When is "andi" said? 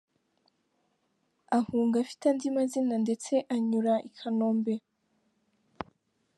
2.31-2.47